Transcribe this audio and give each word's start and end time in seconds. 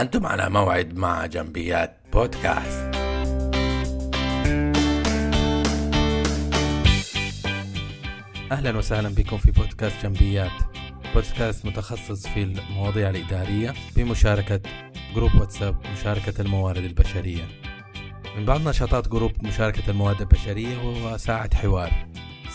أنتم 0.00 0.26
على 0.26 0.50
موعد 0.50 0.96
مع 0.96 1.26
جنبيات 1.26 1.96
بودكاست. 2.12 2.96
أهلا 8.52 8.76
وسهلا 8.76 9.08
بكم 9.08 9.36
في 9.38 9.50
بودكاست 9.50 10.02
جنبيات. 10.02 10.50
بودكاست 11.14 11.66
متخصص 11.66 12.26
في 12.26 12.42
المواضيع 12.42 13.10
الإدارية 13.10 13.74
بمشاركة 13.96 14.60
group 15.14 15.34
واتساب 15.34 15.86
مشاركة 15.92 16.40
الموارد 16.40 16.84
البشرية. 16.84 17.48
من 18.36 18.44
بعض 18.44 18.68
نشاطات 18.68 19.08
group 19.08 19.32
مشاركة 19.44 19.90
الموارد 19.90 20.20
البشرية 20.20 20.76
هو 20.76 21.16
ساعة 21.16 21.56
حوار. 21.56 22.05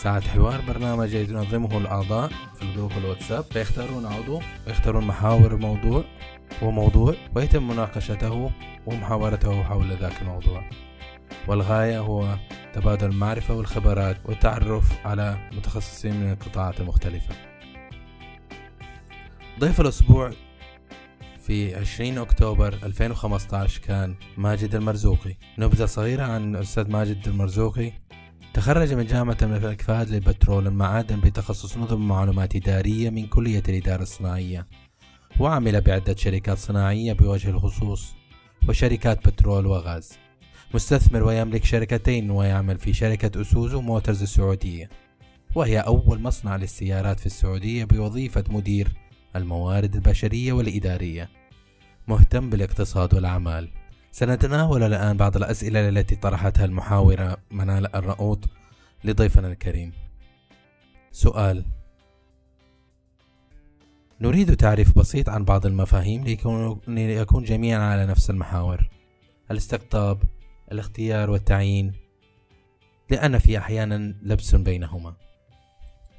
ساعة 0.02 0.28
حوار 0.28 0.60
برنامج 0.60 1.14
ينظمه 1.14 1.78
الأعضاء 1.78 2.28
في 2.28 2.62
ال 2.62 2.67
group 2.67 2.92
الواتساب. 2.92 3.44
فيختارون 3.44 4.06
عضو 4.06 4.40
ويختارون 4.66 5.04
محاور 5.04 5.54
الموضوع 5.54 6.04
وموضوع 6.62 7.14
ويتم 7.34 7.68
مناقشته 7.68 8.50
ومحاورته 8.86 9.62
حول 9.62 9.96
ذاك 9.96 10.22
الموضوع. 10.22 10.70
والغاية 11.48 11.98
هو 11.98 12.36
تبادل 12.72 13.06
المعرفة 13.06 13.54
والخبرات 13.54 14.16
والتعرف 14.24 15.06
على 15.06 15.50
متخصصين 15.52 16.20
من 16.20 16.32
القطاعات 16.32 16.80
المختلفة. 16.80 17.34
ضيف 19.60 19.80
الأسبوع 19.80 20.32
في 21.46 21.74
20 21.74 22.18
أكتوبر 22.18 22.74
2015 22.82 23.80
كان 23.80 24.14
ماجد 24.36 24.74
المرزوقي. 24.74 25.36
نبذة 25.58 25.84
صغيرة 25.84 26.22
عن 26.22 26.54
الأستاذ 26.54 26.90
ماجد 26.90 27.28
المرزوقي. 27.28 27.92
تخرج 28.54 28.94
من 28.94 29.06
جامعة 29.06 29.36
الملك 29.42 29.82
فهد 29.82 30.10
للبترول 30.10 30.66
المعادن 30.66 31.20
بتخصص 31.20 31.78
نظم 31.78 32.08
معلومات 32.08 32.56
إدارية 32.56 33.10
من 33.10 33.26
كلية 33.26 33.62
الإدارة 33.68 34.02
الصناعية 34.02 34.66
وعمل 35.40 35.80
بعدة 35.80 36.16
شركات 36.16 36.58
صناعية 36.58 37.12
بوجه 37.12 37.50
الخصوص 37.50 38.14
وشركات 38.68 39.28
بترول 39.28 39.66
وغاز. 39.66 40.12
مستثمر 40.74 41.22
ويملك 41.22 41.64
شركتين 41.64 42.30
ويعمل 42.30 42.78
في 42.78 42.92
شركة 42.92 43.40
أسوزو 43.40 43.80
موترز 43.80 44.22
السعودية 44.22 44.90
وهي 45.54 45.80
أول 45.80 46.20
مصنع 46.20 46.56
للسيارات 46.56 47.20
في 47.20 47.26
السعودية 47.26 47.84
بوظيفة 47.84 48.44
مدير 48.48 48.88
الموارد 49.36 49.94
البشرية 49.94 50.52
والإدارية. 50.52 51.28
مهتم 52.08 52.50
بالاقتصاد 52.50 53.14
والأعمال. 53.14 53.81
سنتناول 54.14 54.82
الآن 54.82 55.16
بعض 55.16 55.36
الأسئلة 55.36 55.88
التي 55.88 56.16
طرحتها 56.16 56.64
المحاورة 56.64 57.36
منال 57.50 57.96
الرؤوط 57.96 58.38
لضيفنا 59.04 59.48
الكريم. 59.48 59.92
سؤال 61.12 61.64
نريد 64.20 64.56
تعريف 64.56 64.98
بسيط 64.98 65.28
عن 65.28 65.44
بعض 65.44 65.66
المفاهيم 65.66 66.24
ليكون 66.88 67.44
جميعا 67.44 67.80
على 67.80 68.06
نفس 68.06 68.30
المحاور. 68.30 68.88
الاستقطاب 69.50 70.22
الاختيار 70.72 71.30
والتعيين 71.30 71.92
لأن 73.10 73.38
في 73.38 73.58
أحيانا 73.58 74.14
لبس 74.22 74.54
بينهما. 74.54 75.14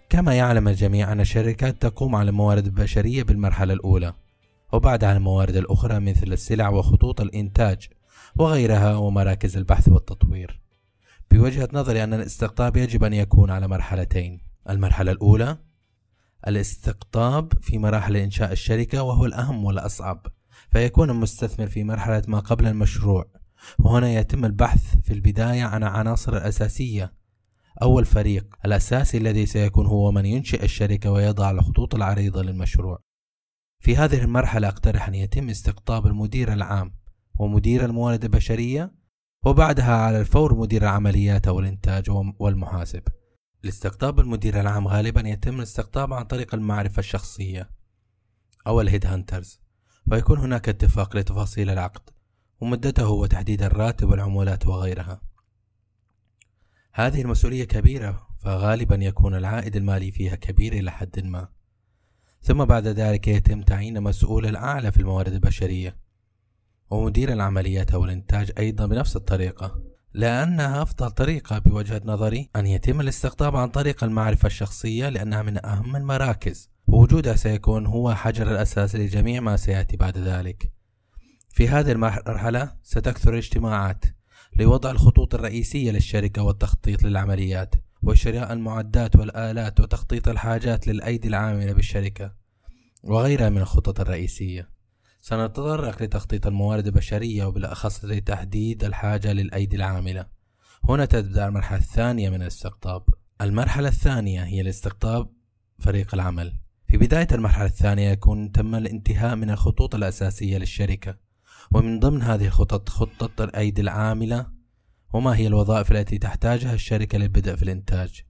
كما 0.09 0.35
يعلم 0.35 0.67
الجميع 0.67 1.11
أن 1.11 1.19
الشركات 1.19 1.81
تقوم 1.81 2.15
على 2.15 2.29
الموارد 2.29 2.65
البشرية 2.65 3.23
بالمرحلة 3.23 3.73
الأولى. 3.73 4.13
وبعدها 4.73 5.17
الموارد 5.17 5.55
الأخرى 5.55 5.99
مثل 5.99 6.33
السلع 6.33 6.69
وخطوط 6.69 7.21
الإنتاج 7.21 7.87
وغيرها 8.35 8.95
ومراكز 8.95 9.57
البحث 9.57 9.89
والتطوير. 9.89 10.61
بوجهة 11.31 11.69
نظري 11.73 12.03
أن 12.03 12.13
الاستقطاب 12.13 12.77
يجب 12.77 13.03
أن 13.03 13.13
يكون 13.13 13.49
على 13.51 13.67
مرحلتين. 13.67 14.41
المرحلة 14.69 15.11
الأولى 15.11 15.57
الاستقطاب 16.47 17.53
في 17.61 17.77
مراحل 17.77 18.15
إنشاء 18.15 18.51
الشركة 18.51 19.03
وهو 19.03 19.25
الأهم 19.25 19.65
والأصعب 19.65 20.27
فيكون 20.71 21.09
المستثمر 21.09 21.67
في 21.67 21.83
مرحلة 21.83 22.23
ما 22.27 22.39
قبل 22.39 22.67
المشروع. 22.67 23.25
وهنا 23.79 24.13
يتم 24.13 24.45
البحث 24.45 24.95
في 25.03 25.13
البداية 25.13 25.63
عن 25.63 25.83
عناصر 25.83 26.37
الأساسية 26.37 27.13
أول 27.81 28.05
فريق 28.05 28.55
الأساسي 28.65 29.17
الذي 29.17 29.45
سيكون 29.45 29.85
هو 29.85 30.11
من 30.11 30.25
ينشئ 30.25 30.63
الشركة 30.63 31.11
ويضع 31.11 31.51
الخطوط 31.51 31.95
العريضة 31.95 32.41
للمشروع. 32.41 33.12
في 33.83 33.97
هذه 33.97 34.21
المرحلة 34.23 34.67
أقترح 34.67 35.07
أن 35.07 35.15
يتم 35.15 35.49
استقطاب 35.49 36.07
المدير 36.07 36.53
العام 36.53 36.93
ومدير 37.39 37.85
الموارد 37.85 38.23
البشرية 38.23 38.93
وبعدها 39.45 39.95
على 39.95 40.19
الفور 40.19 40.55
مدير 40.55 40.81
العمليات 40.81 41.47
أو 41.47 41.59
الإنتاج 41.59 42.09
والمحاسب. 42.39 43.03
لاستقطاب 43.63 44.19
المدير 44.19 44.59
العام 44.59 44.87
غالبا 44.87 45.29
يتم 45.29 45.57
الاستقطاب 45.57 46.13
عن 46.13 46.23
طريق 46.23 46.55
المعرفة 46.55 46.99
الشخصية 46.99 47.69
أو 48.67 48.81
ال 48.81 48.86
head 48.86 49.05
hunters 49.05 49.61
ويكون 50.07 50.37
هناك 50.37 50.69
اتفاق 50.69 51.15
لتفاصيل 51.15 51.69
العقد 51.69 52.09
ومدته 52.61 53.09
وتحديد 53.09 53.61
الراتب 53.61 54.09
والعمولات 54.09 54.67
وغيرها. 54.67 55.21
هذه 56.93 57.21
المسؤولية 57.21 57.63
كبيرة 57.63 58.27
فغالبا 58.39 58.95
يكون 58.95 59.35
العائد 59.35 59.75
المالي 59.75 60.11
فيها 60.11 60.35
كبير 60.35 60.73
إلى 60.73 60.91
حد 60.91 61.19
ما. 61.19 61.62
ثم 62.43 62.65
بعد 62.65 62.87
ذلك 62.87 63.27
يتم 63.27 63.61
تعيين 63.61 64.01
مسؤول 64.01 64.45
الأعلى 64.45 64.91
في 64.91 64.99
الموارد 64.99 65.33
البشرية. 65.33 65.97
ومدير 66.89 67.33
العمليات 67.33 67.91
أو 67.91 68.05
الإنتاج 68.05 68.51
أيضا 68.57 68.85
بنفس 68.85 69.15
الطريقة 69.15 69.81
لأنها 70.13 70.81
أفضل 70.81 71.11
طريقة 71.11 71.59
بوجهة 71.59 72.01
نظري 72.05 72.49
أن 72.55 72.67
يتم 72.67 73.01
الاستقطاب 73.01 73.55
عن 73.55 73.69
طريق 73.69 74.03
المعرفة 74.03 74.47
الشخصية 74.47 75.09
لأنها 75.09 75.41
من 75.41 75.65
أهم 75.65 75.95
المراكز. 75.95 76.69
ووجودها 76.87 77.35
سيكون 77.35 77.85
هو 77.85 78.15
حجر 78.15 78.51
الأساس 78.51 78.95
لجميع 78.95 79.41
ما 79.41 79.57
سيأتي 79.57 79.97
بعد 79.97 80.17
ذلك. 80.17 80.71
في 81.49 81.67
هذه 81.67 81.91
المرحلة 81.91 82.75
ستكثر 82.83 83.33
الاجتماعات 83.33 84.05
لوضع 84.55 84.91
الخطوط 84.91 85.35
الرئيسية 85.35 85.91
للشركة 85.91 86.43
والتخطيط 86.43 87.03
للعمليات. 87.03 87.75
وشراء 88.03 88.53
المعدات 88.53 89.15
والآلات 89.15 89.79
وتخطيط 89.79 90.27
الحاجات 90.27 90.87
للأيدي 90.87 91.27
العاملة 91.27 91.73
بالشركة 91.73 92.33
وغيرها 93.03 93.49
من 93.49 93.57
الخطط 93.57 93.99
الرئيسية. 93.99 94.69
سنتطرق 95.21 96.03
لتخطيط 96.03 96.47
الموارد 96.47 96.87
البشرية 96.87 97.45
وبالأخص 97.45 98.05
لتحديد 98.05 98.83
الحاجة 98.83 99.33
للأيدي 99.33 99.75
العاملة. 99.75 100.25
هنا 100.89 101.05
تبدأ 101.05 101.47
المرحلة 101.47 101.79
الثانية 101.79 102.29
من 102.29 102.41
الاستقطاب. 102.41 103.03
المرحلة 103.41 103.87
الثانية 103.87 104.43
هي 104.43 104.61
الاستقطاب 104.61 105.29
فريق 105.79 106.13
العمل. 106.13 106.53
في 106.87 106.97
بداية 106.97 107.27
المرحلة 107.31 107.65
الثانية 107.65 108.09
يكون 108.09 108.51
تم 108.51 108.75
الانتهاء 108.75 109.35
من 109.35 109.49
الخطوط 109.49 109.95
الأساسية 109.95 110.57
للشركة 110.57 111.17
ومن 111.71 111.99
ضمن 111.99 112.21
هذه 112.21 112.45
الخطط 112.45 112.89
خطة 112.89 113.43
الأيدي 113.43 113.81
العاملة 113.81 114.52
وما 115.13 115.35
هي 115.35 115.47
الوظائف 115.47 115.91
التي 115.91 116.17
تحتاجها 116.17 116.73
الشركة 116.73 117.17
للبدء 117.17 117.55
في 117.55 117.63
الإنتاج 117.63 118.23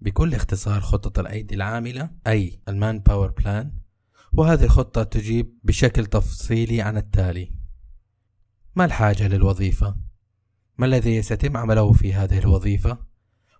بكل 0.00 0.34
اختصار 0.34 0.80
خطة 0.80 1.20
الأيدي 1.20 1.54
العاملة 1.54 2.10
أي 2.26 2.60
ال 2.68 2.98
manpower 2.98 3.30
plan 3.30 3.72
وهذه 4.32 4.64
الخطة 4.64 5.02
تجيب 5.02 5.58
بشكل 5.64 6.06
تفصيلي 6.06 6.82
عن 6.82 6.96
التالي 6.96 7.52
ما 8.76 8.84
الحاجة 8.84 9.28
للوظيفة؟ 9.28 9.96
ما 10.78 10.86
الذي 10.86 11.22
سيتم 11.22 11.56
عمله 11.56 11.92
في 11.92 12.14
هذه 12.14 12.38
الوظيفة؟ 12.38 12.98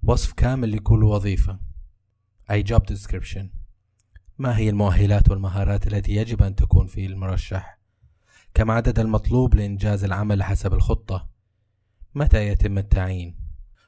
وصف 0.03 0.33
كامل 0.33 0.73
لكل 0.77 1.05
وظيفة 1.05 1.61
أي 2.51 2.65
job 2.65 2.81
description 2.93 3.47
ما 4.39 4.57
هي 4.57 4.71
المؤهلات 4.71 5.31
والمهارات 5.31 5.87
التي 5.87 6.13
يجب 6.13 6.43
أن 6.43 6.55
تكون 6.55 6.87
في 6.87 7.07
المرشح؟ 7.07 7.79
كم 8.55 8.71
عدد 8.71 8.99
المطلوب 8.99 9.55
لإنجاز 9.55 10.05
العمل 10.05 10.43
حسب 10.43 10.75
الخطة؟ 10.75 11.36
متى 12.17 12.49
يتم 12.49 12.79
التعيين؟ 12.79 13.37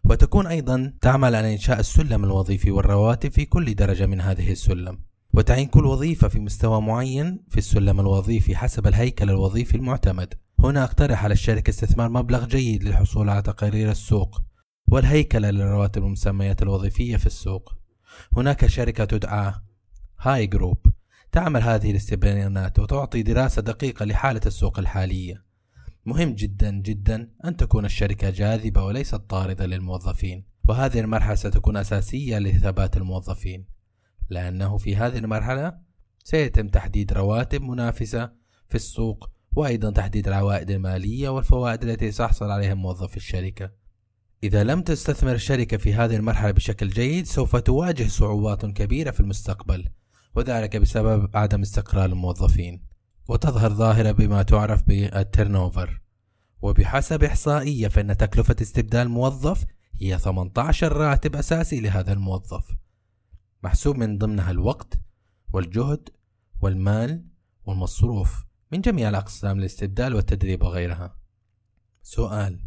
وتكون 0.04 0.46
أيضا 0.46 0.92
تعمل 1.00 1.34
على 1.34 1.52
إنشاء 1.52 1.80
السلم 1.80 2.24
الوظيفي 2.24 2.70
والرواتب 2.70 3.32
في 3.32 3.44
كل 3.44 3.74
درجة 3.74 4.06
من 4.06 4.20
هذه 4.20 4.52
السلم. 4.52 4.98
وتعين 5.34 5.66
كل 5.66 5.86
وظيفة 5.86 6.28
في 6.28 6.40
مستوى 6.40 6.80
معين 6.80 7.44
في 7.48 7.58
السلم 7.58 8.00
الوظيفي 8.00 8.56
حسب 8.56 8.86
الهيكل 8.86 9.30
الوظيفي 9.30 9.76
المعتمد. 9.76 10.34
هنا 10.58 10.84
أقترح 10.84 11.24
على 11.24 11.32
الشركة 11.32 11.70
استثمار 11.70 12.08
مبلغ 12.08 12.46
جيد 12.46 12.84
للحصول 12.84 13.28
على 13.28 13.42
تقارير 13.42 13.90
السوق 13.90 14.42
والهيكل 14.88 15.42
للرواتب 15.42 16.02
والمسميات 16.02 16.62
الوظيفية 16.62 17.16
في 17.16 17.26
السوق. 17.26 17.74
هناك 18.36 18.66
شركة 18.66 19.04
تدعى 19.04 19.54
هاي 20.20 20.46
جروب 20.46 20.86
تعمل 21.32 21.62
هذه 21.62 21.90
الاستبيانات 21.90 22.78
وتعطي 22.78 23.22
دراسة 23.22 23.62
دقيقة 23.62 24.04
لحالة 24.04 24.40
السوق 24.46 24.78
الحالية. 24.78 25.47
مهم 26.08 26.34
جدا 26.34 26.70
جدا 26.70 27.30
أن 27.44 27.56
تكون 27.56 27.84
الشركة 27.84 28.30
جاذبة 28.30 28.82
وليست 28.82 29.14
طاردة 29.14 29.66
للموظفين 29.66 30.44
وهذه 30.68 31.00
المرحلة 31.00 31.34
ستكون 31.34 31.76
أساسية 31.76 32.38
لثبات 32.38 32.96
الموظفين 32.96 33.66
لأنه 34.30 34.78
في 34.78 34.96
هذه 34.96 35.18
المرحلة 35.18 35.78
سيتم 36.24 36.68
تحديد 36.68 37.12
رواتب 37.12 37.62
منافسة 37.62 38.30
في 38.68 38.74
السوق 38.74 39.30
وأيضا 39.56 39.90
تحديد 39.90 40.28
العوائد 40.28 40.70
المالية 40.70 41.28
والفوائد 41.28 41.84
التي 41.84 42.10
سيحصل 42.12 42.50
عليها 42.50 42.74
موظف 42.74 43.16
الشركة. 43.16 43.70
إذا 44.42 44.64
لم 44.64 44.82
تستثمر 44.82 45.32
الشركة 45.32 45.76
في 45.76 45.94
هذه 45.94 46.16
المرحلة 46.16 46.50
بشكل 46.50 46.88
جيد 46.88 47.26
سوف 47.26 47.56
تواجه 47.56 48.08
صعوبات 48.08 48.66
كبيرة 48.66 49.10
في 49.10 49.20
المستقبل 49.20 49.88
وذلك 50.36 50.76
بسبب 50.76 51.36
عدم 51.36 51.60
استقرار 51.60 52.04
الموظفين. 52.04 52.87
وتظهر 53.28 53.72
ظاهرة 53.72 54.12
بما 54.12 54.42
تعرف 54.42 54.82
بالترنوفر. 54.82 56.00
وبحسب 56.62 57.24
إحصائية 57.24 57.88
فإن 57.88 58.16
تكلفة 58.16 58.56
استبدال 58.62 59.08
موظف 59.08 59.66
هي 60.00 60.18
18 60.18 60.92
راتب 60.92 61.36
أساسي 61.36 61.80
لهذا 61.80 62.12
الموظف. 62.12 62.70
محسوب 63.62 63.96
من 63.96 64.18
ضمنها 64.18 64.50
الوقت 64.50 65.00
والجهد 65.52 66.08
والمال 66.60 67.24
والمصروف 67.64 68.44
من 68.72 68.80
جميع 68.80 69.08
الأقسام 69.08 69.58
الاستبدال 69.58 70.14
والتدريب 70.14 70.62
وغيرها. 70.62 71.18
سؤال 72.02 72.60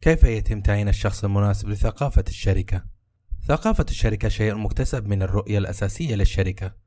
كيف 0.00 0.24
يتم 0.24 0.60
تعيين 0.60 0.88
الشخص 0.88 1.24
المناسب 1.24 1.68
لثقافة 1.68 2.24
الشركة؟ 2.28 2.84
ثقافة 3.46 3.86
الشركة 3.88 4.28
شيء 4.28 4.54
مكتسب 4.54 5.06
من 5.06 5.22
الرؤية 5.22 5.58
الأساسية 5.58 6.14
للشركة. 6.14 6.85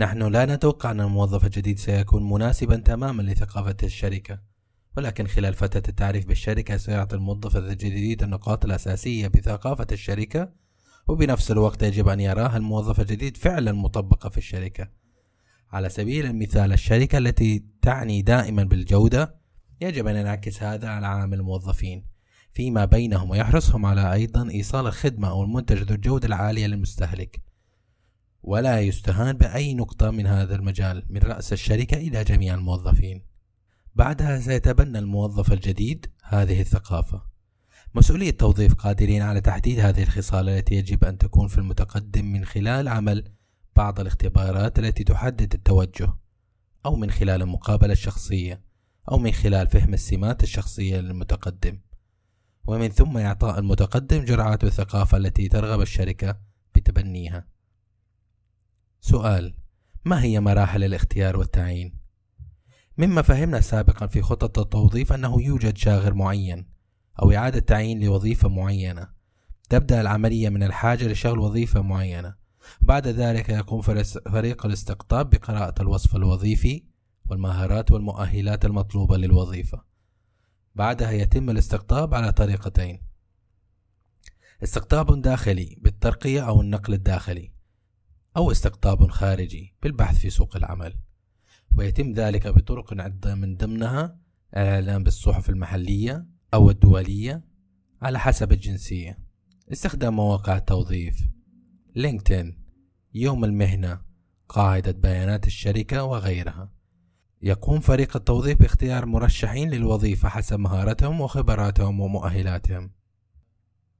نحن 0.00 0.22
لا 0.22 0.46
نتوقع 0.46 0.90
أن 0.90 1.00
الموظف 1.00 1.44
الجديد 1.44 1.78
سيكون 1.78 2.30
مناسبا 2.30 2.76
تماما 2.76 3.22
لثقافة 3.22 3.76
الشركة 3.82 4.50
ولكن 4.96 5.26
خلال 5.26 5.54
فترة 5.54 5.82
التعريف 5.88 6.26
بالشركة 6.26 6.76
سيعطي 6.76 7.16
الموظف 7.16 7.56
الجديد 7.56 8.22
النقاط 8.22 8.64
الأساسية 8.64 9.28
بثقافة 9.28 9.86
الشركة 9.92 10.52
وبنفس 11.08 11.50
الوقت 11.50 11.82
يجب 11.82 12.08
أن 12.08 12.20
يراها 12.20 12.56
الموظف 12.56 13.00
الجديد 13.00 13.36
فعلا 13.36 13.72
مطبقة 13.72 14.28
في 14.28 14.38
الشركة. 14.38 14.88
على 15.72 15.88
سبيل 15.88 16.26
المثال 16.26 16.72
الشركة 16.72 17.18
التي 17.18 17.64
تعني 17.82 18.22
دائما 18.22 18.64
بالجودة 18.64 19.34
يجب 19.80 20.06
أن 20.06 20.16
ينعكس 20.16 20.62
هذا 20.62 20.88
على 20.88 21.06
عامل 21.06 21.38
الموظفين 21.38 22.04
فيما 22.52 22.84
بينهم 22.84 23.30
ويحرصهم 23.30 23.86
على 23.86 24.12
أيضا 24.12 24.50
إيصال 24.50 24.86
الخدمة 24.86 25.30
أو 25.30 25.42
المنتج 25.42 25.82
ذو 25.82 25.94
الجودة 25.94 26.26
العالية 26.26 26.66
للمستهلك. 26.66 27.49
ولا 28.42 28.80
يستهان 28.80 29.36
بأي 29.36 29.74
نقطة 29.74 30.10
من 30.10 30.26
هذا 30.26 30.54
المجال 30.54 31.06
من 31.08 31.20
رأس 31.20 31.52
الشركة 31.52 31.96
إلى 31.96 32.24
جميع 32.24 32.54
الموظفين. 32.54 33.22
بعدها 33.94 34.40
سيتبنى 34.40 34.98
الموظف 34.98 35.52
الجديد 35.52 36.06
هذه 36.24 36.60
الثقافة. 36.60 37.22
مسؤولية 37.94 38.30
توظيف 38.30 38.74
قادرين 38.74 39.22
على 39.22 39.40
تحديد 39.40 39.78
هذه 39.80 40.02
الخصال 40.02 40.48
التي 40.48 40.74
يجب 40.74 41.04
أن 41.04 41.18
تكون 41.18 41.48
في 41.48 41.58
المتقدم 41.58 42.24
من 42.24 42.44
خلال 42.44 42.88
عمل 42.88 43.32
بعض 43.76 44.00
الاختبارات 44.00 44.78
التي 44.78 45.04
تحدد 45.04 45.54
التوجه 45.54 46.14
أو 46.86 46.96
من 46.96 47.10
خلال 47.10 47.42
المقابلة 47.42 47.92
الشخصية 47.92 48.62
أو 49.10 49.18
من 49.18 49.32
خلال 49.32 49.66
فهم 49.66 49.94
السمات 49.94 50.42
الشخصية 50.42 51.00
للمتقدم. 51.00 51.80
ومن 52.66 52.88
ثم 52.88 53.18
إعطاء 53.18 53.58
المتقدم 53.58 54.24
جرعات 54.24 54.64
الثقافة 54.64 55.16
التي 55.16 55.48
ترغب 55.48 55.80
الشركة 55.80 56.40
بتبنيها. 56.74 57.46
سؤال 59.00 59.54
ما 60.04 60.22
هي 60.22 60.40
مراحل 60.40 60.84
الاختيار 60.84 61.36
والتعيين؟ 61.36 62.00
مما 62.98 63.22
فهمنا 63.22 63.60
سابقا 63.60 64.06
في 64.06 64.22
خطط 64.22 64.58
التوظيف 64.58 65.12
أنه 65.12 65.42
يوجد 65.42 65.76
شاغر 65.76 66.14
معين 66.14 66.70
أو 67.22 67.32
إعادة 67.32 67.60
تعيين 67.60 68.04
لوظيفة 68.04 68.48
معينة. 68.48 69.08
تبدأ 69.68 70.00
العملية 70.00 70.48
من 70.48 70.62
الحاجة 70.62 71.08
لشغل 71.08 71.38
وظيفة 71.38 71.82
معينة. 71.82 72.34
بعد 72.80 73.06
ذلك 73.06 73.48
يقوم 73.48 73.80
فريق 74.30 74.66
الاستقطاب 74.66 75.30
بقراءة 75.30 75.82
الوصف 75.82 76.16
الوظيفي 76.16 76.84
والمهارات 77.30 77.92
والمؤهلات 77.92 78.64
المطلوبة 78.64 79.16
للوظيفة. 79.16 79.84
بعدها 80.74 81.10
يتم 81.10 81.50
الاستقطاب 81.50 82.14
على 82.14 82.32
طريقتين. 82.32 83.02
استقطاب 84.62 85.22
داخلي 85.22 85.76
بالترقية 85.80 86.48
أو 86.48 86.60
النقل 86.60 86.94
الداخلي. 86.94 87.59
أو 88.36 88.50
استقطاب 88.50 89.10
خارجي 89.10 89.74
بالبحث 89.82 90.18
في 90.18 90.30
سوق 90.30 90.56
العمل. 90.56 90.94
ويتم 91.76 92.12
ذلك 92.12 92.48
بطرق 92.48 93.00
عدة 93.00 93.34
من 93.34 93.56
ضمنها 93.56 94.18
الإعلان 94.56 95.04
بالصحف 95.04 95.50
المحلية 95.50 96.26
أو 96.54 96.70
الدولية 96.70 97.44
على 98.02 98.18
حسب 98.18 98.52
الجنسية. 98.52 99.18
استخدام 99.72 100.16
مواقع 100.16 100.56
التوظيف 100.56 101.28
لينكدين 101.94 102.58
يوم 103.14 103.44
المهنة 103.44 104.00
قاعدة 104.48 104.92
بيانات 104.92 105.46
الشركة 105.46 106.04
وغيرها. 106.04 106.72
يقوم 107.42 107.80
فريق 107.80 108.16
التوظيف 108.16 108.58
باختيار 108.58 109.06
مرشحين 109.06 109.70
للوظيفة 109.70 110.28
حسب 110.28 110.58
مهاراتهم 110.58 111.20
وخبراتهم 111.20 112.00
ومؤهلاتهم. 112.00 112.90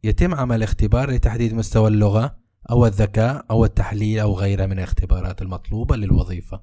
يتم 0.05 0.35
عمل 0.35 0.63
اختبار 0.63 1.11
لتحديد 1.11 1.55
مستوى 1.55 1.89
اللغة 1.89 2.40
أو 2.71 2.87
الذكاء 2.87 3.47
أو 3.51 3.65
التحليل 3.65 4.19
أو 4.19 4.39
غيرها 4.39 4.67
من 4.67 4.79
الاختبارات 4.79 5.43
المطلوبة 5.43 5.97
للوظيفة. 5.97 6.63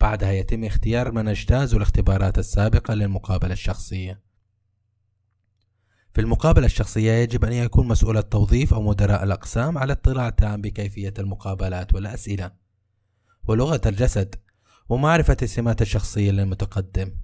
بعدها 0.00 0.32
يتم 0.32 0.64
اختيار 0.64 1.12
من 1.12 1.28
اجتازوا 1.28 1.78
الاختبارات 1.78 2.38
السابقة 2.38 2.94
للمقابلة 2.94 3.52
الشخصية. 3.52 4.30
في 6.14 6.20
المقابلة 6.20 6.66
الشخصية 6.66 7.12
يجب 7.12 7.44
أن 7.44 7.52
يكون 7.52 7.88
مسؤول 7.88 8.18
التوظيف 8.18 8.74
أو 8.74 8.82
مدراء 8.82 9.24
الأقسام 9.24 9.78
على 9.78 9.92
اطلاع 9.92 10.30
تام 10.30 10.60
بكيفية 10.60 11.14
المقابلات 11.18 11.94
والأسئلة 11.94 12.50
ولغة 13.46 13.80
الجسد 13.86 14.34
ومعرفة 14.88 15.36
السمات 15.42 15.82
الشخصية 15.82 16.30
للمتقدم 16.30 17.14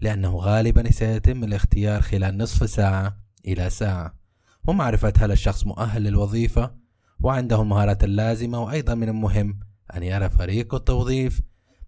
لأنه 0.00 0.36
غالبا 0.36 0.90
سيتم 0.90 1.44
الاختيار 1.44 2.00
خلال 2.00 2.38
نصف 2.38 2.70
ساعة 2.70 3.16
إلى 3.46 3.70
ساعة 3.70 4.14
ومعرفة 4.64 5.12
هل 5.18 5.32
الشخص 5.32 5.66
مؤهل 5.66 6.02
للوظيفة 6.02 6.79
وعنده 7.22 7.62
المهارات 7.62 8.04
اللازمة 8.04 8.62
وأيضا 8.62 8.94
من 8.94 9.08
المهم 9.08 9.60
أن 9.96 10.02
يرى 10.02 10.30
فريق 10.30 10.74
التوظيف 10.74 11.40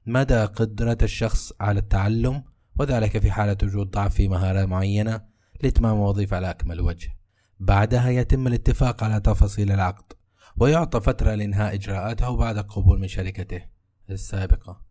مدى 0.07 0.45
قدرة 0.45 0.99
الشخص 1.03 1.53
على 1.61 1.81
التعلم 1.81 2.45
وذلك 2.79 3.19
في 3.19 3.31
حالة 3.31 3.57
وجود 3.63 3.91
ضعف 3.91 4.15
في 4.15 4.29
مهارة 4.29 4.65
معينة 4.65 5.21
لإتمام 5.63 5.97
الوظيفة 5.97 6.37
على 6.37 6.51
أكمل 6.51 6.81
وجه 6.81 7.17
بعدها 7.61 8.11
يتم 8.11 8.47
الاتفاق 8.47 9.05
على 9.05 9.21
تفاصيل 9.21 9.73
العقد 9.73 10.13
ويعطى 10.57 11.01
فترة 11.01 11.35
لإنهاء 11.35 11.75
إجراءاته 11.75 12.37
بعد 12.37 12.59
القبول 12.59 13.01
من 13.01 13.09
شركته 13.09 13.63
السابقة 14.11 14.83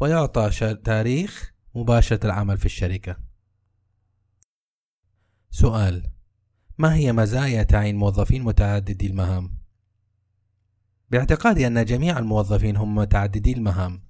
ويعطى 0.00 0.50
تاريخ 0.84 1.54
مباشرة 1.74 2.26
العمل 2.26 2.56
في 2.56 2.66
الشركة 2.66 3.16
سؤال 5.50 6.10
ما 6.78 6.94
هي 6.94 7.12
مزايا 7.12 7.62
تعيين 7.62 7.96
موظفين 7.96 8.42
متعددي 8.42 9.06
المهام؟ 9.06 9.65
باعتقادي 11.10 11.66
أن 11.66 11.84
جميع 11.84 12.18
الموظفين 12.18 12.76
هم 12.76 12.94
متعددي 12.94 13.52
المهام. 13.52 14.02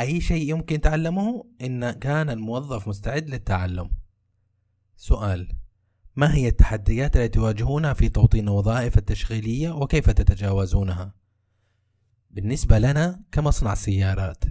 أي 0.00 0.20
شيء 0.20 0.50
يمكن 0.50 0.80
تعلمه؟ 0.80 1.44
إن 1.60 1.90
كان 1.90 2.30
الموظف 2.30 2.88
مستعد 2.88 3.28
للتعلم. 3.28 3.90
سؤال 4.96 5.52
ما 6.16 6.34
هي 6.34 6.48
التحديات 6.48 7.16
التي 7.16 7.28
تواجهونها 7.28 7.92
في 7.92 8.08
توطين 8.08 8.48
الوظائف 8.48 8.98
التشغيلية 8.98 9.70
وكيف 9.70 10.10
تتجاوزونها؟ 10.10 11.14
بالنسبة 12.30 12.78
لنا 12.78 13.22
كمصنع 13.32 13.74
سيارات 13.74 14.44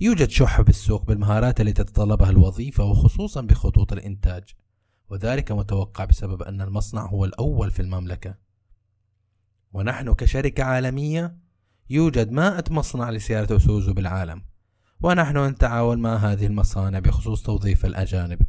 يوجد 0.00 0.30
شح 0.30 0.60
بالسوق 0.60 1.04
بالمهارات 1.04 1.60
التي 1.60 1.84
تتطلبها 1.84 2.30
الوظيفة 2.30 2.84
وخصوصا 2.84 3.40
بخطوط 3.40 3.92
الإنتاج 3.92 4.44
وذلك 5.10 5.52
متوقع 5.52 6.04
بسبب 6.04 6.42
أن 6.42 6.60
المصنع 6.60 7.06
هو 7.06 7.24
الأول 7.24 7.70
في 7.70 7.82
المملكة. 7.82 8.34
ونحن 9.72 10.14
كشركة 10.14 10.64
عالمية 10.64 11.36
يوجد 11.90 12.30
مائة 12.30 12.64
مصنع 12.70 13.10
لسيارة 13.10 13.58
سوزو 13.58 13.92
بالعالم. 13.92 14.42
ونحن 15.00 15.38
نتعاون 15.38 15.98
مع 15.98 16.16
هذه 16.16 16.46
المصانع 16.46 16.98
بخصوص 16.98 17.42
توظيف 17.42 17.86
الأجانب. 17.86 18.42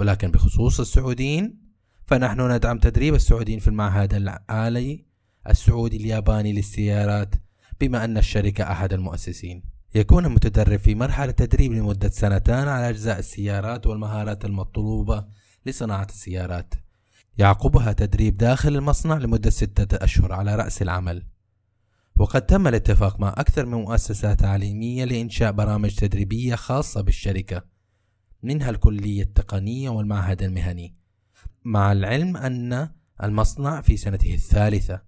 ولكن 0.00 0.30
بخصوص 0.30 0.80
السعوديين 0.80 1.66
فنحن 2.06 2.52
ندعم 2.52 2.78
تدريب 2.78 3.14
السعوديين 3.14 3.58
في 3.58 3.68
المعهد 3.68 4.14
العالي 4.14 5.06
السعودي 5.48 5.96
الياباني 5.96 6.52
للسيارات 6.52 7.34
بما 7.80 8.04
أن 8.04 8.18
الشركة 8.18 8.72
أحد 8.72 8.92
المؤسسين. 8.92 9.62
يكون 9.94 10.26
المتدرب 10.26 10.78
في 10.78 10.94
مرحلة 10.94 11.32
تدريب 11.32 11.72
لمدة 11.72 12.08
سنتان 12.08 12.68
على 12.68 12.88
أجزاء 12.88 13.18
السيارات 13.18 13.86
والمهارات 13.86 14.44
المطلوبة 14.44 15.24
لصناعة 15.66 16.06
السيارات. 16.10 16.74
يعقبها 17.38 17.92
تدريب 17.92 18.36
داخل 18.36 18.76
المصنع 18.76 19.18
لمدة 19.18 19.50
ستة 19.50 20.04
أشهر 20.04 20.32
على 20.32 20.54
رأس 20.54 20.82
العمل. 20.82 21.26
وقد 22.16 22.46
تم 22.46 22.68
الاتفاق 22.68 23.20
مع 23.20 23.34
أكثر 23.36 23.66
من 23.66 23.78
مؤسسة 23.78 24.34
تعليمية 24.34 25.04
لإنشاء 25.04 25.52
برامج 25.52 25.94
تدريبية 25.94 26.54
خاصة 26.54 27.00
بالشركة 27.00 27.64
منها 28.42 28.70
الكلية 28.70 29.22
التقنية 29.22 29.90
والمعهد 29.90 30.42
المهني 30.42 30.96
مع 31.64 31.92
العلم 31.92 32.36
أن 32.36 32.90
المصنع 33.22 33.80
في 33.80 33.96
سنته 33.96 34.34
الثالثة 34.34 35.02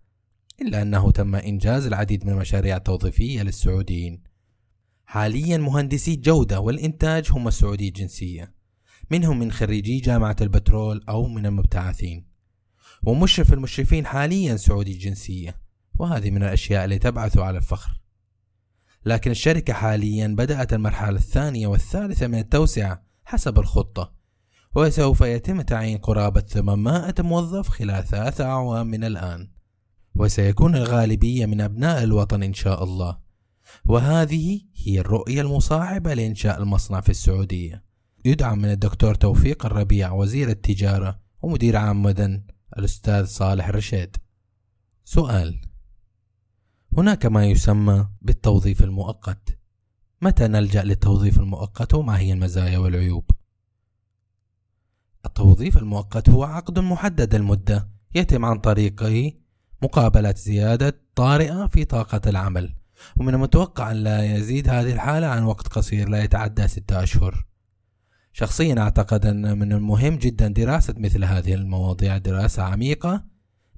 إلا 0.62 0.82
أنه 0.82 1.10
تم 1.10 1.34
إنجاز 1.34 1.86
العديد 1.86 2.26
من 2.26 2.32
المشاريع 2.32 2.76
التوظيفية 2.76 3.42
للسعوديين. 3.42 4.22
حاليا 5.04 5.58
مهندسي 5.58 6.14
الجودة 6.14 6.60
والإنتاج 6.60 7.32
هم 7.32 7.48
السعودي 7.48 7.88
الجنسية. 7.88 8.54
منهم 9.10 9.38
من 9.38 9.52
خريجي 9.52 10.00
جامعة 10.00 10.36
البترول 10.40 11.04
أو 11.08 11.26
من 11.26 11.46
المبتعثين. 11.46 12.28
ومشرف 13.02 13.52
المشرفين 13.52 14.06
حاليا 14.06 14.56
سعودي 14.56 14.92
الجنسية 14.92 15.60
وهذه 15.94 16.30
من 16.30 16.42
الأشياء 16.42 16.84
اللي 16.84 16.98
تبعث 16.98 17.38
على 17.38 17.58
الفخر. 17.58 18.00
لكن 19.06 19.30
الشركة 19.30 19.72
حاليا 19.72 20.26
بدأت 20.26 20.72
المرحلة 20.72 21.16
الثانية 21.16 21.66
والثالثة 21.66 22.26
من 22.26 22.38
التوسعة 22.38 23.02
حسب 23.24 23.58
الخطة 23.58 24.18
وسوف 24.76 25.20
يتم 25.20 25.60
تعيين 25.60 25.98
قرابة 25.98 26.40
800 26.40 27.14
موظف 27.18 27.68
خلال 27.68 28.04
ثلاثة 28.04 28.44
أعوام 28.44 28.86
من 28.86 29.04
الآن. 29.04 29.50
وسيكون 30.14 30.76
الغالبية 30.76 31.46
من 31.46 31.60
أبناء 31.60 32.02
الوطن 32.02 32.42
إن 32.42 32.54
شاء 32.54 32.84
الله. 32.84 33.18
وهذه 33.84 34.60
هي 34.76 35.00
الرؤية 35.00 35.40
المصاحبة 35.40 36.14
لإنشاء 36.14 36.62
المصنع 36.62 37.00
في 37.00 37.08
السعودية. 37.08 37.87
يدعم 38.24 38.58
من 38.58 38.70
الدكتور 38.70 39.14
توفيق 39.14 39.66
الربيع 39.66 40.12
وزير 40.12 40.48
التجارة 40.48 41.20
ومدير 41.42 41.76
عام 41.76 42.02
مدن 42.02 42.42
الأستاذ 42.78 43.24
صالح 43.24 43.70
رشيد. 43.70 44.16
سؤال 45.04 45.60
هناك 46.96 47.26
ما 47.26 47.46
يسمى 47.46 48.08
بالتوظيف 48.22 48.84
المؤقت. 48.84 49.58
متى 50.22 50.48
نلجأ 50.48 50.84
للتوظيف 50.84 51.38
المؤقت 51.38 51.94
وما 51.94 52.18
هي 52.18 52.32
المزايا 52.32 52.78
والعيوب؟ 52.78 53.30
التوظيف 55.26 55.76
المؤقت 55.76 56.30
هو 56.30 56.44
عقد 56.44 56.78
محدد 56.78 57.34
المدة 57.34 57.88
يتم 58.14 58.44
عن 58.44 58.58
طريقه 58.58 59.32
مقابلة 59.82 60.34
زيادة 60.36 61.00
طارئة 61.14 61.66
في 61.66 61.84
طاقة 61.84 62.20
العمل 62.26 62.74
ومن 63.16 63.34
المتوقع 63.34 63.90
أن 63.90 63.96
لا 63.96 64.36
يزيد 64.36 64.68
هذه 64.68 64.92
الحالة 64.92 65.26
عن 65.26 65.42
وقت 65.42 65.68
قصير 65.68 66.08
لا 66.08 66.24
يتعدى 66.24 66.68
ستة 66.68 67.02
أشهر. 67.02 67.47
شخصيا 68.32 68.78
أعتقد 68.78 69.26
أن 69.26 69.58
من 69.58 69.72
المهم 69.72 70.16
جدا 70.16 70.48
دراسة 70.48 70.94
مثل 70.96 71.24
هذه 71.24 71.54
المواضيع 71.54 72.18
دراسة 72.18 72.62
عميقة 72.62 73.24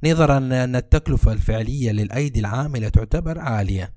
نظرا 0.05 0.39
أن 0.39 0.77
التكلفة 0.77 1.33
الفعلية 1.33 1.93
للأيدي 1.93 2.41
العاملة 2.41 2.89
تعتبر 2.89 3.39
عالية. 3.39 3.95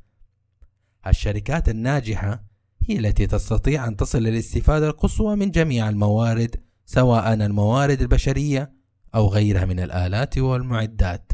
الشركات 1.08 1.70
الناجحة 1.70 2.44
هي 2.90 3.00
التي 3.00 3.28
تستطيع 3.28 3.88
أن 3.88 3.96
تصل 3.96 4.24
للاستفادة 4.24 4.88
القصوى 4.88 5.36
من 5.36 5.52
جميع 5.52 5.90
الموارد 5.90 6.56
سواء 6.86 7.34
الموارد 7.34 8.02
البشرية 8.02 8.74
أو 9.16 9.28
غيرها 9.28 9.66
من 9.66 9.80
الآلات 9.80 10.38
والمعدات. 10.38 11.32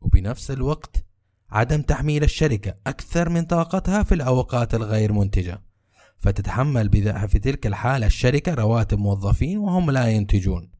وبنفس 0.00 0.50
الوقت 0.50 1.04
عدم 1.50 1.82
تحميل 1.82 2.22
الشركة 2.22 2.74
أكثر 2.86 3.28
من 3.28 3.42
طاقتها 3.44 4.02
في 4.02 4.14
الأوقات 4.14 4.74
الغير 4.74 5.12
منتجة. 5.12 5.65
فتتحمل 6.18 6.90
في 7.28 7.38
تلك 7.38 7.66
الحالة 7.66 8.06
الشركة 8.06 8.54
رواتب 8.54 8.98
موظفين 8.98 9.58
وهم 9.58 9.90
لا 9.90 10.08
ينتجون. 10.08 10.70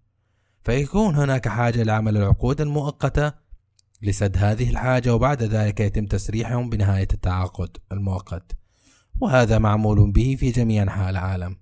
فيكون 0.62 1.14
هناك 1.14 1.48
حاجة 1.48 1.82
لعمل 1.82 2.16
العقود 2.16 2.60
المؤقتة 2.60 3.32
لسد 4.02 4.36
هذه 4.36 4.70
الحاجة 4.70 5.14
وبعد 5.14 5.42
ذلك 5.42 5.80
يتم 5.80 6.06
تسريحهم 6.06 6.70
بنهاية 6.70 7.08
التعاقد 7.14 7.76
المؤقت. 7.92 8.56
وهذا 9.20 9.58
معمول 9.58 10.12
به 10.12 10.36
في 10.38 10.50
جميع 10.50 10.82
أنحاء 10.82 11.10
العالم. 11.10 11.56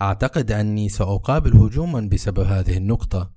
أعتقد 0.00 0.52
أني 0.52 0.88
سأقابل 0.88 1.56
هجوما 1.56 2.00
بسبب 2.00 2.46
هذه 2.46 2.76
النقطة 2.76 3.32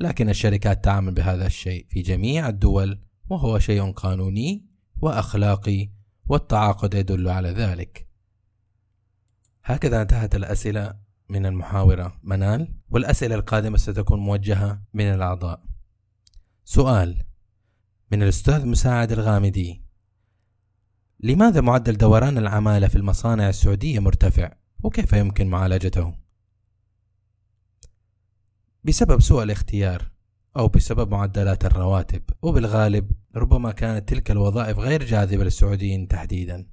لكن 0.00 0.28
الشركات 0.28 0.84
تعمل 0.84 1.14
بهذا 1.14 1.46
الشيء 1.46 1.86
في 1.90 2.02
جميع 2.02 2.48
الدول 2.48 3.00
وهو 3.30 3.58
شيء 3.58 3.92
قانوني 3.92 4.66
وأخلاقي 5.00 5.90
والتعاقد 6.28 6.94
يدل 6.94 7.28
على 7.28 7.50
ذلك. 7.50 8.08
هكذا 9.64 10.02
انتهت 10.02 10.34
الأسئلة 10.34 10.98
من 11.28 11.46
المحاورة 11.46 12.20
منال 12.22 12.74
والأسئلة 12.88 13.34
القادمة 13.34 13.76
ستكون 13.76 14.20
موجهة 14.20 14.82
من 14.94 15.04
الأعضاء. 15.04 15.62
سؤال 16.64 17.24
من 18.12 18.22
الأستاذ 18.22 18.66
مساعد 18.66 19.12
الغامدي. 19.12 19.82
لماذا 21.20 21.60
معدل 21.60 21.96
دوران 21.96 22.38
العمالة 22.38 22.88
في 22.88 22.96
المصانع 22.96 23.48
السعودية 23.48 23.98
مرتفع؟ 23.98 24.52
وكيف 24.82 25.12
يمكن 25.12 25.46
معالجته؟ 25.46 26.14
بسبب 28.84 29.20
سوء 29.20 29.42
الاختيار 29.42 30.15
أو 30.58 30.68
بسبب 30.68 31.10
معدلات 31.10 31.64
الرواتب. 31.64 32.22
وبالغالب 32.42 33.12
ربما 33.36 33.72
كانت 33.72 34.08
تلك 34.08 34.30
الوظائف 34.30 34.78
غير 34.78 35.04
جاذبة 35.04 35.44
للسعوديين 35.44 36.08
تحديدا. 36.08 36.66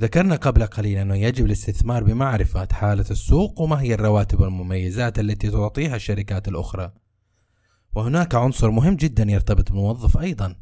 ذكرنا 0.00 0.36
قبل 0.36 0.66
قليل 0.66 0.98
أنه 0.98 1.14
يجب 1.14 1.46
الاستثمار 1.46 2.04
بمعرفة 2.04 2.68
حالة 2.72 3.04
السوق 3.10 3.60
وما 3.60 3.80
هي 3.80 3.94
الرواتب 3.94 4.40
والمميزات 4.40 5.18
التي 5.18 5.50
تعطيها 5.50 5.96
الشركات 5.96 6.48
الأخرى. 6.48 6.92
وهناك 7.94 8.34
عنصر 8.34 8.70
مهم 8.70 8.96
جدا 8.96 9.22
يرتبط 9.30 9.72
بالموظف 9.72 10.18
أيضا. 10.18 10.56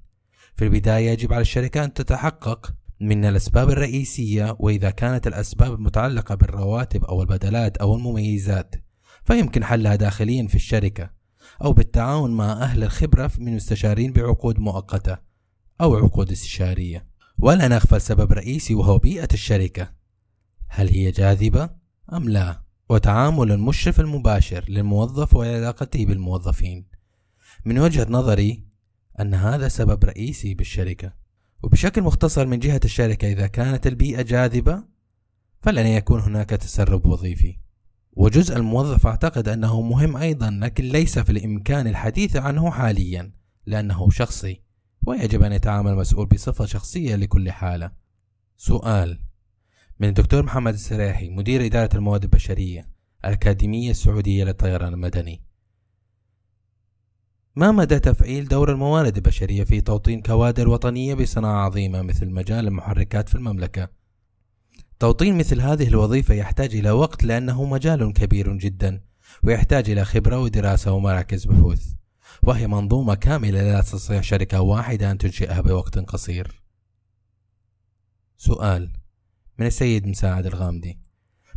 في 0.57 0.65
البداية 0.65 1.11
يجب 1.11 1.33
على 1.33 1.41
الشركة 1.43 1.85
أن 1.85 1.93
تتحقق 1.93 2.75
من 3.01 3.25
الأسباب 3.25 3.71
الرئيسية 3.71 4.57
وإذا 4.59 4.91
كانت 4.91 5.27
الأسباب 5.27 5.75
المتعلقة 5.75 6.35
بالرواتب 6.35 7.05
أو 7.05 7.23
البدلات 7.23 7.77
أو 7.77 7.97
المميزات 7.97 8.75
فيمكن 9.25 9.65
حلها 9.65 9.97
داخليا 9.97 10.47
في 10.47 10.55
الشركة. 10.55 11.22
أو 11.63 11.73
بالتعاون 11.73 12.31
مع 12.31 12.53
أهل 12.53 12.85
الخبرة 12.85 13.31
من 13.39 13.57
مستشارين 13.57 14.13
بعقود 14.13 14.59
مؤقتة 14.59 15.19
أو 15.81 15.97
عقود 15.97 16.31
استشارية. 16.31 17.07
ولا 17.39 17.69
نغفل 17.69 18.01
سبب 18.01 18.33
رئيسي 18.33 18.75
وهو 18.75 18.99
بيئة 18.99 19.29
الشركة. 19.33 19.93
هل 20.69 20.89
هي 20.89 21.11
جاذبة 21.11 21.71
أم 22.13 22.29
لا؟ 22.29 22.63
وتعامل 22.89 23.53
المشرف 23.53 24.01
المباشر 24.01 24.65
للموظف 24.69 25.35
وعلاقته 25.35 26.07
بالموظفين. 26.07 26.87
من 27.65 27.79
وجهة 27.79 28.07
نظري 28.11 28.65
أن 29.21 29.35
هذا 29.35 29.69
سبب 29.69 30.05
رئيسي 30.05 30.55
بالشركة. 30.55 31.13
وبشكل 31.63 32.03
مختصر 32.03 32.47
من 32.47 32.59
جهة 32.59 32.81
الشركة 32.85 33.33
إذا 33.33 33.47
كانت 33.47 33.87
البيئة 33.87 34.23
جاذبة 34.23 34.85
فلن 35.63 35.87
يكون 35.87 36.21
هناك 36.21 36.51
تسرب 36.51 37.07
وظيفي. 37.07 37.59
وجزء 38.17 38.57
الموظف 38.57 39.07
أعتقد 39.07 39.49
أنه 39.49 39.81
مهم 39.81 40.17
أيضا 40.17 40.51
لكن 40.51 40.85
ليس 40.85 41.19
في 41.19 41.33
الإمكان 41.33 41.87
الحديث 41.87 42.37
عنه 42.37 42.71
حاليا 42.71 43.33
لأنه 43.67 44.11
شخصي 44.11 44.63
ويجب 45.07 45.43
أن 45.43 45.53
يتعامل 45.53 45.91
المسؤول 45.91 46.27
بصفة 46.27 46.65
شخصية 46.67 47.17
لكل 47.17 47.51
حالة. 47.51 47.93
سؤال. 48.57 49.19
من 50.01 50.09
الدكتور 50.09 50.43
محمد 50.43 50.73
السراحي 50.75 51.31
مدير 51.31 51.67
إدارة 51.67 51.97
المواد 51.97 52.23
البشرية 52.23 52.89
الأكاديمية 53.25 53.91
السعودية 53.91 54.45
للطيران 54.45 54.93
المدني. 54.93 55.43
ما 57.57 57.73
مدى 57.73 57.99
تفعيل 57.99 58.49
دور 58.49 58.73
الموارد 58.73 59.17
البشرية 59.17 59.65
في 59.65 59.81
توطين 59.81 60.23
كوادر 60.23 60.69
وطنية 60.69 61.15
بصناعة 61.15 61.65
عظيمة 61.65 62.03
مثل 62.03 62.31
مجال 62.31 62.69
المحركات 62.69 63.29
في 63.29 63.35
المملكة؟ 63.35 64.02
توطين 65.03 65.39
مثل 65.39 65.61
هذه 65.61 65.89
الوظيفة 65.89 66.35
يحتاج 66.35 66.77
إلى 66.77 66.91
وقت 66.91 67.25
لأنه 67.25 67.65
مجال 67.65 68.13
كبير 68.13 68.53
جدا 68.57 69.01
ويحتاج 69.45 69.91
إلى 69.91 70.05
خبرة 70.05 70.39
ودراسة 70.39 70.93
ومراكز 70.93 71.45
بحوث 71.45 71.87
وهي 72.43 72.67
منظومة 72.67 73.15
كاملة 73.15 73.63
لا 73.63 73.81
تستطيع 73.81 74.21
شركة 74.21 74.61
واحدة 74.61 75.11
أن 75.11 75.19
تنشئها 75.19 75.61
بوقت 75.61 75.99
قصير. 75.99 76.63
سؤال 78.37 78.93
من 79.59 79.67
السيد 79.67 80.07
مساعد 80.07 80.47
الغامدي. 80.47 80.99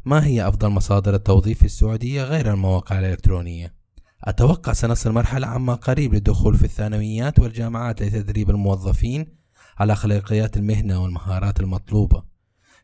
ما 0.05 0.25
هي 0.25 0.47
أفضل 0.47 0.69
مصادر 0.69 1.15
التوظيف 1.15 1.59
في 1.59 1.65
السعودية 1.65 2.23
غير 2.23 2.53
المواقع 2.53 2.99
الإلكترونية؟ 2.99 3.75
أتوقع 4.23 4.73
سنصل 4.73 5.11
مرحلة 5.11 5.47
عما 5.47 5.73
قريب 5.73 6.13
للدخول 6.13 6.57
في 6.57 6.63
الثانويات 6.63 7.39
والجامعات 7.39 8.01
لتدريب 8.01 8.49
الموظفين 8.49 9.37
على 9.77 9.93
أخلاقيات 9.93 10.57
المهنة 10.57 11.03
والمهارات 11.03 11.59
المطلوبة. 11.59 12.34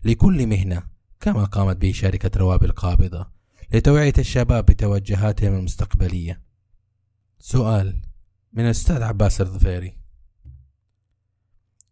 لكل 0.03 0.47
مهنة 0.47 0.83
كما 1.19 1.43
قامت 1.43 1.77
به 1.77 1.91
شركة 1.91 2.39
روابي 2.39 2.65
القابضة 2.65 3.27
لتوعية 3.73 4.13
الشباب 4.17 4.65
بتوجهاتهم 4.65 5.55
المستقبلية. 5.55 6.41
سؤال 7.39 8.01
من 8.53 8.65
الأستاذ 8.65 9.03
عباس 9.03 9.41
الظفيري. 9.41 9.97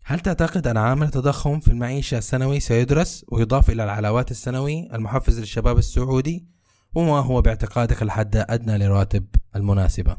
هل 0.04 0.20
تعتقد 0.20 0.68
أن 0.68 0.78
عامل 0.78 1.08
التضخم 1.08 1.60
في 1.60 1.68
المعيشة 1.68 2.18
السنوي 2.18 2.60
سيدرس 2.60 3.26
ويضاف 3.28 3.70
إلى 3.70 3.84
العلاوات 3.84 4.32
السنوي؟ 4.32 4.90
المحفز 4.94 5.40
للشباب 5.40 5.78
السعودي 5.78 6.48
وما 6.96 7.20
هو 7.20 7.42
باعتقادك 7.42 8.02
الحد 8.02 8.36
الأدنى 8.36 8.78
للرواتب 8.78 9.26
المناسبة؟ 9.56 10.18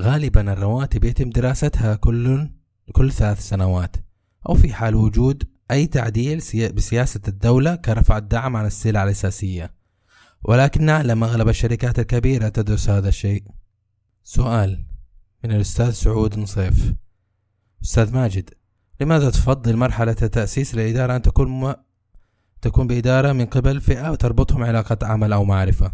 غالبا 0.00 0.52
الرواتب 0.52 1.04
يتم 1.04 1.30
دراستها 1.30 1.94
كل 1.94 2.48
كل 2.92 3.12
ثلاث 3.12 3.48
سنوات 3.48 3.96
أو 4.48 4.54
في 4.54 4.74
حال 4.74 4.94
وجود 4.94 5.53
أي 5.70 5.86
تعديل 5.86 6.38
بسياسة 6.54 7.20
الدولة 7.28 7.74
كرفع 7.74 8.18
الدعم 8.18 8.56
عن 8.56 8.66
السلع 8.66 9.04
الأساسية. 9.04 9.74
ولكن 10.44 10.84
نعلم 10.84 11.24
أغلب 11.24 11.48
الشركات 11.48 11.98
الكبيرة 11.98 12.48
تدرس 12.48 12.88
هذا 12.88 13.08
الشيء. 13.08 13.44
سؤال 14.24 14.84
من 15.44 15.52
الأستاذ 15.52 15.90
سعود 15.90 16.38
نصيف 16.38 16.94
أستاذ 17.84 18.14
ماجد 18.14 18.50
لماذا 19.00 19.30
تفضل 19.30 19.76
مرحلة 19.76 20.12
تأسيس 20.12 20.74
الإدارة 20.74 21.16
أن 21.16 21.22
تكون 21.22 21.48
م... 21.48 21.74
تكون 22.62 22.86
بإدارة 22.86 23.32
من 23.32 23.46
قبل 23.46 23.80
فئة 23.80 24.10
وتربطهم 24.10 24.62
علاقة 24.64 24.98
عمل 25.02 25.32
أو 25.32 25.44
معرفة؟ 25.44 25.92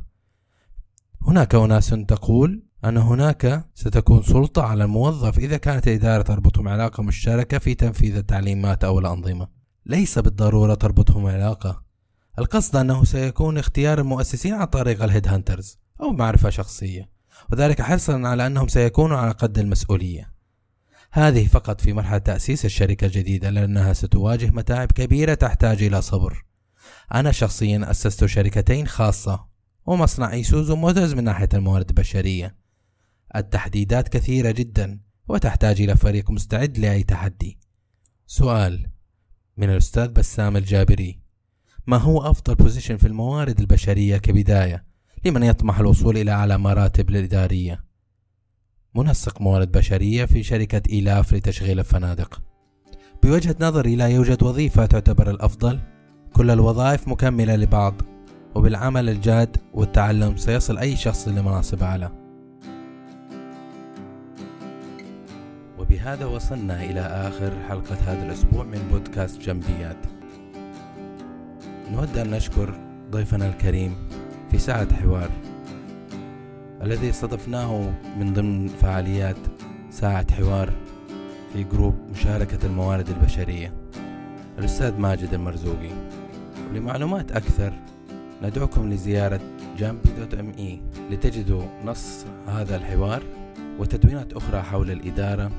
هناك 1.23 1.55
أناس 1.55 1.89
تقول 1.89 2.63
أن 2.85 2.97
هناك 2.97 3.65
ستكون 3.75 4.23
سلطة 4.23 4.63
على 4.63 4.85
الموظف 4.85 5.39
إذا 5.39 5.57
كانت 5.57 5.89
الإدارة 5.89 6.23
تربطهم 6.23 6.69
علاقة 6.69 7.03
مشتركة 7.03 7.59
في 7.59 7.75
تنفيذ 7.75 8.17
التعليمات 8.17 8.85
أو 8.85 8.99
الأنظمة. 8.99 9.60
ليس 9.91 10.19
بالضرورة 10.19 10.75
تربطهم 10.75 11.27
علاقة. 11.27 11.83
القصد 12.39 12.77
أنه 12.77 13.05
سيكون 13.05 13.59
اختيار 13.59 14.01
المؤسسين 14.01 14.55
عن 14.55 14.67
طريق 14.67 15.03
ال 15.03 15.08
head 15.08 15.29
hunters 15.29 15.79
أو 16.01 16.13
معرفة 16.13 16.51
شخصية 16.51 17.11
وذلك 17.53 17.83
حرصا 17.83 18.21
على 18.25 18.47
أنهم 18.47 18.69
سيكونوا 18.69 19.17
على 19.17 19.31
قد 19.31 19.59
المسؤولية. 19.59 20.33
هذه 21.13 21.47
فقط 21.47 21.81
في 21.81 21.93
مرحلة 21.93 22.19
تأسيس 22.19 22.65
الشركة 22.65 23.05
الجديدة 23.05 23.51
لأنها 23.51 23.93
ستواجه 23.93 24.51
متاعب 24.51 24.93
كبيرة 24.93 25.35
تحتاج 25.35 25.83
إلى 25.83 26.03
صبر. 26.03 26.45
أنا 27.15 27.33
شخصيا 27.33 27.91
أسست 27.91 28.27
شركتين 28.27 28.87
خاصة 28.87 29.47
ومصنع 29.87 30.33
Isuzu 30.33 30.77
Motors 30.77 31.15
من 31.15 31.25
ناحية 31.25 31.49
الموارد 31.55 31.89
البشرية. 31.89 32.57
التحديات 33.37 34.09
كثيرة 34.09 34.51
جدا 34.51 35.01
وتحتاج 35.29 35.83
إلى 35.83 35.97
فريق 35.97 36.31
مستعد 36.31 36.79
لأي 36.79 37.03
تحدي. 37.03 37.59
سؤال 38.27 39.00
من 39.61 39.71
الأستاذ 39.71 40.09
بسام 40.09 40.57
الجابري. 40.57 41.21
ما 41.87 41.97
هو 41.97 42.23
أفضل 42.23 42.55
position 42.55 42.97
في 42.97 43.07
الموارد 43.07 43.61
البشرية 43.61 44.17
كبداية؟ 44.17 44.85
لمن 45.25 45.43
يطمح 45.43 45.79
الوصول 45.79 46.19
إلى 46.19 46.31
أعلى 46.31 46.59
مراتب 46.59 47.11
الإدارية 47.11 47.85
منسق 48.95 49.41
موارد 49.41 49.73
بشرية 49.73 50.25
في 50.25 50.43
شركة 50.43 50.83
إيلاف 50.93 51.35
لتشغيل 51.35 51.79
الفنادق. 51.79 52.43
بوجهة 53.23 53.57
نظري 53.61 53.97
لا 53.97 54.09
يوجد 54.09 54.43
وظيفة 54.43 54.87
تعتبر 54.87 55.31
الأفضل. 55.31 55.81
كل 56.33 56.51
الوظائف 56.51 57.09
مكملة 57.09 57.57
لبعض 57.57 57.95
وبالعمل 58.55 59.09
الجاد 59.09 59.57
والتعلم 59.75 60.37
سيصل 60.37 60.79
أي 60.79 60.97
شخص 60.97 61.29
لمناصب 61.29 61.83
أعلى. 61.83 62.20
وبهذا 65.91 66.27
وصلنا 66.27 66.85
إلى 66.85 67.01
آخر 67.01 67.53
حلقة 67.69 67.97
هذا 68.07 68.27
الأسبوع 68.27 68.65
من 68.65 68.89
بودكاست 68.91 69.41
جنبيات. 69.41 69.97
نود 71.93 72.19
أن 72.19 72.31
نشكر 72.31 72.75
ضيفنا 73.11 73.49
الكريم 73.49 73.95
في 74.51 74.59
ساعة 74.59 74.95
حوار 74.95 75.31
الذي 76.83 77.11
استضفناه 77.11 77.93
من 78.19 78.33
ضمن 78.33 78.69
فعاليات 78.69 79.37
ساعة 79.91 80.33
حوار 80.33 80.73
في 81.53 81.65
group 81.65 81.95
مشاركة 82.11 82.67
الموارد 82.67 83.09
البشرية 83.09 83.73
الأستاذ 84.59 84.99
ماجد 84.99 85.35
المرزوقي. 85.35 85.91
ولمعلومات 86.71 87.33
أكثر 87.33 87.73
ندعوكم 88.43 88.91
لزيارة 88.91 89.41
جنبي 89.79 90.11
dot 90.19 90.35
M 90.35 90.53
E 90.59 90.83
لتجدوا 91.11 91.63
نص 91.85 92.25
هذا 92.47 92.77
الحوار 92.77 93.23
وتدوينات 93.79 94.33
أخرى 94.33 94.63
حول 94.63 94.91
الإدارة 94.91 95.51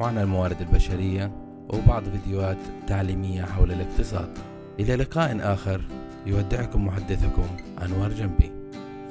وعن 0.00 0.18
الموارد 0.18 0.60
البشرية 0.60 1.32
وبعض 1.68 2.02
فيديوهات 2.04 2.56
تعليمية 2.86 3.42
حول 3.42 3.72
الاقتصاد. 3.72 4.38
إلى 4.80 4.96
لقاء 4.96 5.36
آخر 5.40 5.80
يودعكم 6.26 6.86
محدثكم 6.86 7.46
أنوار 7.82 8.12
جنبي. 8.12 8.52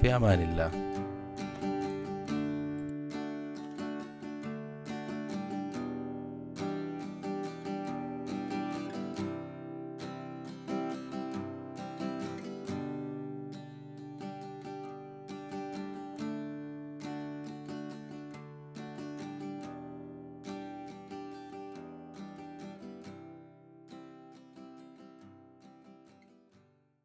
في 0.01 0.15
أمان 0.15 0.41
الله. 0.41 0.87